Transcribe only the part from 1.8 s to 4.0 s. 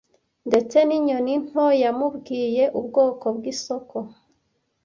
yamubwiye "ubwoko bw'isoko.